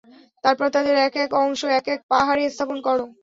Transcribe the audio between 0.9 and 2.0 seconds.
এক এক অংশ এক এক